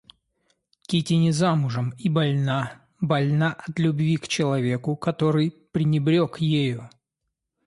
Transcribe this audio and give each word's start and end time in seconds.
Кити 0.87 1.13
не 1.13 1.31
замужем 1.31 1.91
и 1.91 2.09
больна, 2.09 2.81
больна 3.01 3.53
от 3.53 3.77
любви 3.77 4.17
к 4.17 4.27
человеку, 4.27 4.95
который 4.95 5.51
пренебрег 5.51 6.39
ею. 6.39 6.89